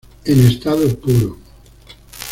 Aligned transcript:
En 0.25 0.47
estado 0.47 0.87
puro". 0.97 1.37